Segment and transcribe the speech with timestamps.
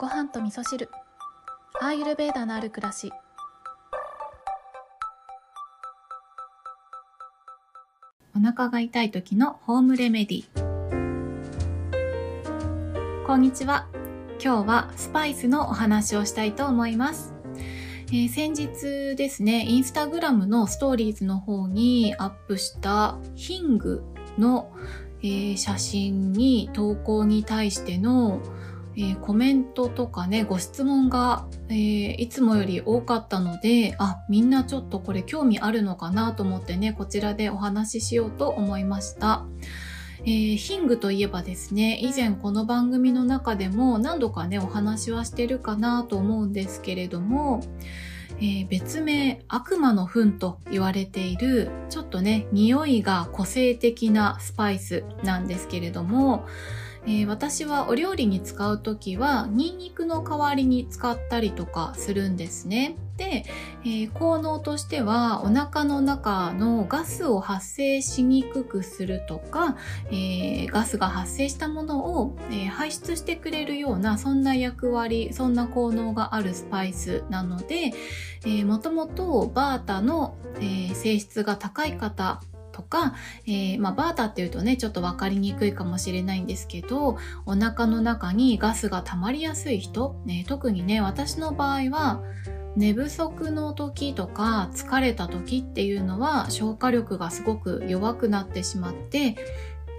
[0.00, 0.88] ご飯と味噌汁。
[1.78, 3.12] アーユルベーダのある暮らし。
[8.34, 10.44] お腹が痛い時のホームレメディ。
[13.26, 13.88] こんにちは。
[14.42, 17.34] 今日はスパイスのお話をしたいと思います。
[18.06, 24.02] えー、先日ですね、インスタグラムのストーリーズの方にアップしたヒング
[24.38, 24.72] の、
[25.20, 28.40] えー、写真に投稿に対しての、
[28.96, 39.44] えー、コメントとかね、ご質問が、えー、いつもより多かったので、あ、みんなちょっとこれ興味あるのかなと思ってね、こちらでお話ししようと思いました。
[40.22, 47.62] えー、ヒングといえばですね、以前この番組の中でも何度かね、お話はしてるかなと思うんですけれども、
[48.40, 56.46] えー、別名悪魔の糞と言われているちょっとね匂いが個性的なスパイスなんですけれども、
[57.06, 62.96] えー、私はお料理に使う時はニンニクの代わりに使ったりとかするんですね。
[63.16, 63.44] で、
[63.84, 69.76] えー、効能としてはお腹の中のガスを発生しにくくするとか、
[70.10, 77.92] えー、ガスが発生したものを、え排出してくれるようなそんな役割そんな効能があるスパイスなので、
[78.44, 82.40] えー、もともとバータの、え性質が高い方
[82.72, 83.14] とか、
[83.46, 92.22] えー、まあ、バータっていうとねちょっと分かりにくいかもしれないんですけどお腹の中にガスが溜まりやすい人、ね、特にね私の場合は
[92.76, 99.36] 寝不足の時とか疲れた時っていうのは消化力がすごく弱くなってしまって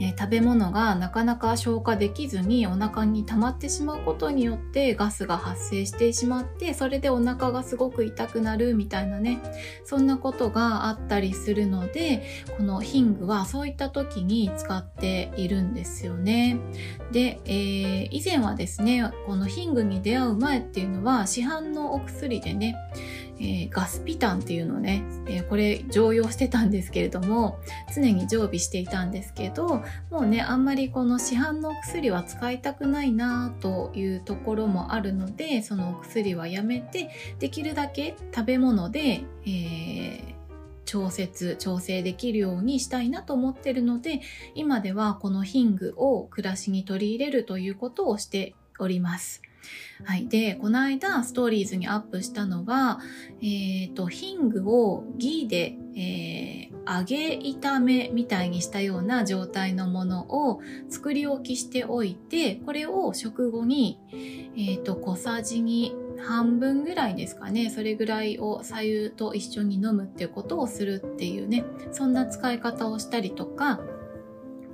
[0.00, 9.40] え食べ物がなかなか消化できずにお腹に溜まってしまうことによってガスが発生してしまってそれでお腹がすごく痛くなるみたいなね。
[9.84, 12.22] そんなことがあったりするので
[12.56, 16.58] このヒングはそういった時に使っているんですよね。
[17.12, 22.76] で、えー、以前はですねこのヒングに出会う前っていうのは市販のお薬でね
[23.38, 27.58] えー、ガスピタンっていうのね、えー、これ常用してたんですけれども
[27.94, 40.20] 常に常備していたんですけどもうねあんまりこの市販のお薬は使いたくないなというところもあるのでそのお薬はやめてできるだけ食べ物で、えー、
[40.86, 44.20] 調節調整できるようにしたいなと思ってるので
[44.54, 49.42] 今ではこのヒングを暮らしに取り入れるということをしております。
[50.04, 50.28] はい。
[50.28, 53.00] で、この間、ストーリーズにアップしたのは、
[53.40, 60.60] えっ、ー、と、ヒングをギーで、えー、揚げ炒めみたいにしたような状態のものを
[60.90, 63.98] 作り置きしておいて、これを食後に、
[64.56, 67.70] えっ、ー、と、小さじに半分ぐらいですかね。
[67.70, 73.80] それぐらいを左右と一緒に飲むっていうことをするっていうね、そんな使い方をしたりとか、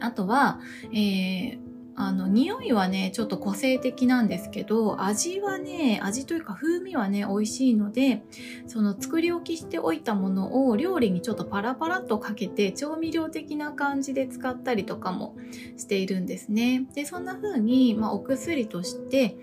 [0.00, 0.60] あとは、
[0.92, 1.58] えー、
[1.94, 8.22] あの、匂いはね、ちょっと個性的なんですけど、味はね、味というか風味はね、美味しいので、
[8.66, 15.36] その作り置きしておいたものを料理にちょっとパラパラっとかけて、調味料的な感じで使ったりとかも
[15.76, 16.86] しているんですね。
[16.94, 19.36] で、そんな風に、まあ、お薬として、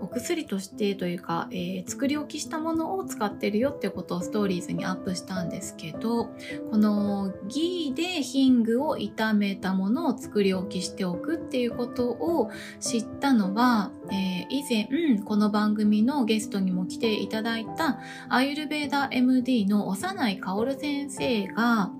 [0.00, 6.30] お薬としてというか、えー、作り置きしたものを使ってるよってことをストーリーズにアップしたんですけど、
[6.70, 21.90] このギーでヒングを炒めたものを作り置きしておくっていうことことを知ったのは、えー、以前、この番組のゲストにも来ていただいたアイルベーダ MD の幼い薫先生が、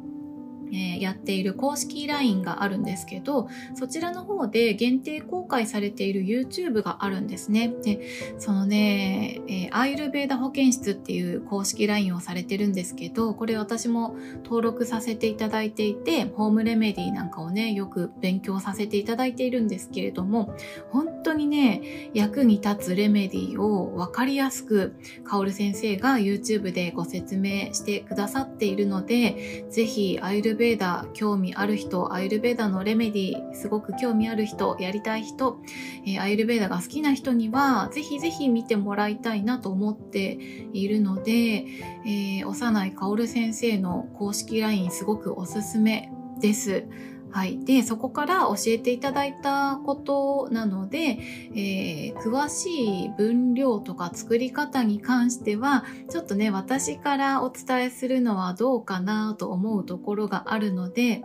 [0.73, 7.75] えー、やっている公式 LINE があるんですけど、そちらの方で限定公開されている YouTube があるんですね。
[7.83, 8.01] で、
[8.39, 20.55] そのね、えー、アイルベーダ保健室っていう公式 LINE をされてるんですけど、これ私も登録させていただいていて、ホームレメディなんかをね、よく勉強させていただいているんですけれども、
[20.91, 24.95] 本当にね、役に立つレメディをわかりやすく、
[25.25, 35.59] カオル先生が YouTube でご説明してくださっているので、ぜひアイルベーダベーダー興味ある人、アイルベーダのレメディすごく興味ある人、やりたい人、
[36.07, 40.39] えー、アイルベーダが好きな人には、ぜひぜひ見てもらいたいなと思って
[40.75, 41.65] いるので、
[42.05, 46.85] えー、幼い薫先生の公式 LINE すごくおすすめです。
[47.33, 47.65] はい。
[47.65, 51.19] で、そこから教えていただいたことなので、
[51.55, 61.23] えー、詳しい分量とか作り方に関しては、ちょっとね、私からお伝えするのはどうかなと思うところがあるので、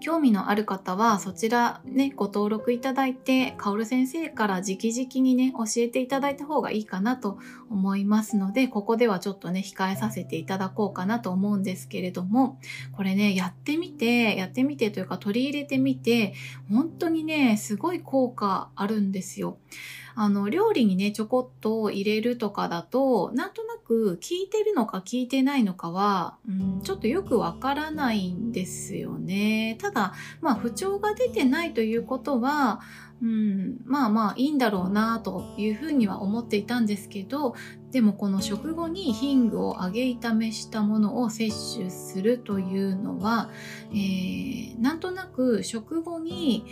[0.00, 7.38] 興味のある方はそちらね、ご登録いただいて、かおる先生から直々にね、教えていただいた方がいいかなと
[7.70, 12.58] 思いますので、ここではちょっとね、控えさせていただこうかなと思うんですけれども、
[12.92, 16.34] これね、やってみて、やってみてというか取り入れてみて、
[16.70, 19.58] 本当にね、すごい効果あるんですよ。
[20.18, 29.76] あの、料理にね、ちょこっと入れるとかだと、なんとなく効いてるのか効いてないのかは、うん、ちょっとよくわからないんですよね。
[29.78, 32.80] ただ、まあ、不調が出てないということは、
[33.22, 37.54] うん、まあまあいいんだろうなというふうには思っていたんですけど
[37.90, 43.50] でもこの食後にヒングを揚げ炒めしたものを摂取するというのは、
[43.90, 46.66] えー、なんとなく食後に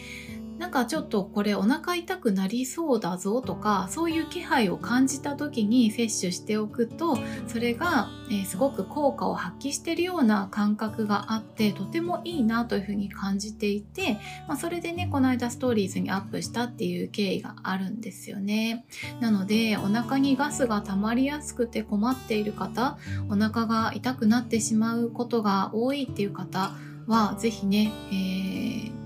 [0.58, 7.18] なんかちょっとこれお腹痛くなりそうだぞとかそういう気配を感じた時に摂取しておくと
[7.48, 18.86] それが、え、すごく効果を発揮してるような感覚があってとてもいいなというふうに感じていて、まあ、それでねこの間ストーリーズにアップしたっていう経緯があるんですよね。
[19.20, 22.98] なのでお腹にガスが溜まりやすくて困っている方
[23.28, 26.72] お腹が痛くなってしまうことが多いっていう方
[27.06, 28.43] は是非ね、えー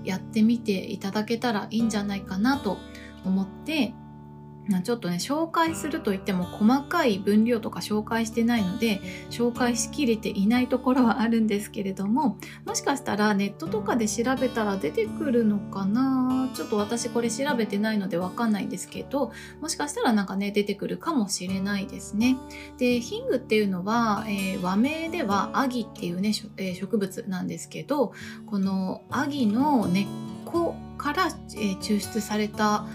[0.03, 2.77] やってみていただけたらいいんじゃないかなと
[3.25, 3.93] 思って
[4.83, 16.49] ちょっとね紹介するといっても細かい分量とか紹介してないので紹介しきれていないところはあるんですけれどももしかしたらネットとかで調べたら出てくるのかな？
[16.53, 22.37] ちょっと私これ調べてないのでわかんないんですけどもしかしたらなんかね出てくるかもしれないですね。
[22.77, 28.13] でヒングっていうのは、えー、和名ではアギっていうね、えー、植物なんですけど
[28.45, 30.07] このアギの根っ
[30.45, 32.85] こから、えー、抽出された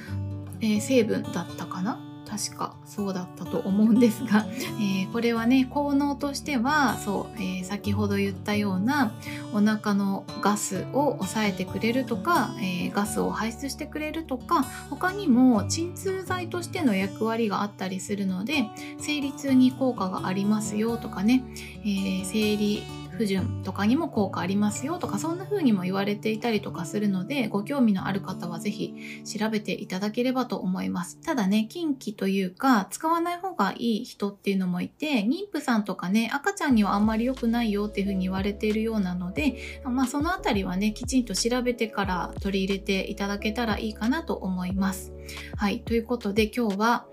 [0.60, 2.00] えー、成分だったかな？
[2.26, 4.46] 確かそうだったと思うんですが、
[4.80, 9.12] えー、これはね効能としてはそう、えー、先ほど言ったような
[9.52, 18.68] お腹のガスを抑えてくれるとか、えー、ガスを排出してくれるとか他にも鎮痛剤としての役割があったりするので
[18.98, 21.44] 生理痛に効果がありますよとかね、
[21.84, 22.82] え生理
[23.16, 45.14] 不順とかにも効果ありますよとかそんな風にも言われていたりとかするのでご興味のある方は是非調べていただければと思いますただね近畿というか使わない方がいい人っていうのもいて妊婦さんとかね赤ちゃんにはあんまり良くないよっていう風に言われているようなのでまあそのあたりはねきちんと調べてから取り入れていただけたらいいかなと思います
[45.56, 45.80] はい。
[45.80, 47.06] ということで今日は、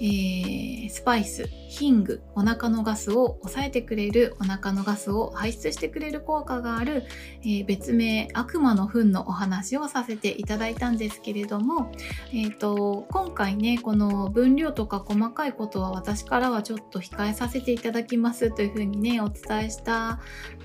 [0.00, 7.04] えー、スパイス、ヒング、お腹のガスを抑えてくれる、お腹のガスを排出してくれる効果がある、
[7.42, 11.92] えー、別名、悪魔の糞のお話をさせていただいたんですけれども、
[12.32, 20.18] え、ー、と、今回ね、この分量とか細かいことは私からはちょっと控えさせていただきますというふうにね、お伝えした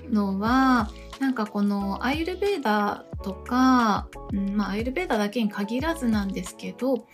[0.08, 0.88] のは、
[1.18, 7.06] なんかこのアイルベーダとか、うんまあ、アイルベーダだけに限らずなんですけど、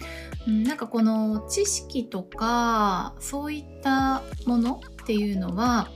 [0.47, 5.89] うん、なんかこの知識とかそういったものっていうのは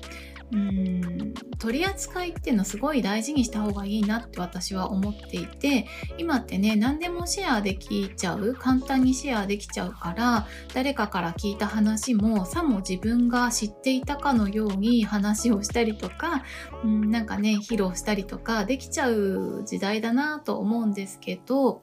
[0.52, 5.86] うん取り扱いっていうのすごい大事にした方がいいなって私は思っていて
[6.18, 16.44] 今ってね何でもシェアできちゃう簡単にシェアできちゃうから誰かから聞いた話もさも自分が知っていたかのように話をしたりとか
[16.82, 21.82] うんなんかね披露したりとかできちゃう時代だなと思うんですけど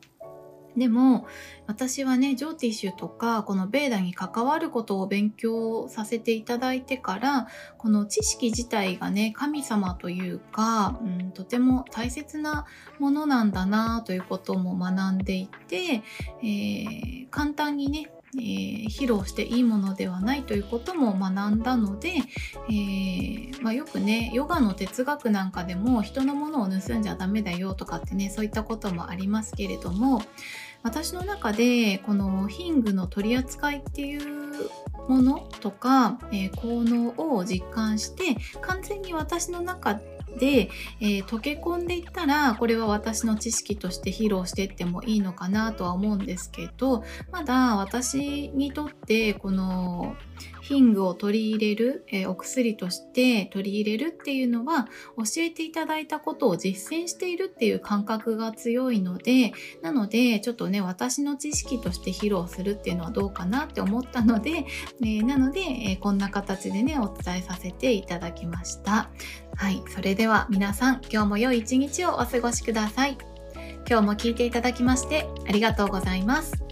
[0.77, 1.25] でも
[1.65, 7.47] 私はねジョーティッシュとかこのベーダに関わることを勉強させていただいてから
[7.77, 12.65] この知識自体がね神様というか、うん、とても大切な
[12.99, 16.03] ものなんだなということも学んでいて、
[16.41, 22.13] えー、簡単にねえー、披露していいものではないということも学んだので、
[22.69, 30.21] えー、まあ、よくねヨガの哲学なんかでも人のものを盗んじゃダメだよとかってねそういったこともありますけれども
[30.87, 34.69] 私の中でこのヒングの取り扱いっていう
[35.09, 39.95] ものとか、えー、効能を実感して完全に私の中
[40.39, 40.69] で、
[41.01, 47.03] えー、溶け込んでいったらこれは私の知識として披露していってもいいのかなとは思うんですけど
[47.33, 50.15] まだ私にとってこの
[50.67, 64.65] ヒングを取り入れる、えー、お薬として取り入れるっていうのは教えていただいたことを実践しているっていう感覚が強いのでなのでちょっとね私の知識として披露するっていうのはどうかなって思ったので、
[65.01, 69.09] えー、なので、えー、こんな形でねお伝えさせていただきました。
[69.55, 73.17] はいそれでは皆さん今日も良い一日をお過ごしください。
[73.89, 76.66] 今日も聞いていただきましてありがとうございます。